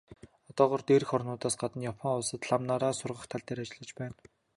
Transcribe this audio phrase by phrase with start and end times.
[0.51, 4.17] Одоогоор дээрх орнуудаас гадна Япон улсад лам нараа сургах тал дээр ажиллаж байна.